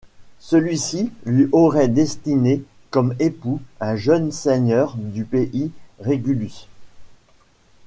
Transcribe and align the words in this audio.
Celui-ci 0.39 1.11
lui 1.25 1.47
aurait 1.51 1.87
destiné 1.87 2.63
comme 2.89 3.13
époux 3.19 3.61
un 3.79 3.95
jeune 3.95 4.31
seigneur 4.31 4.95
du 4.97 5.25
pays, 5.25 5.71
Régulus. 5.99 6.67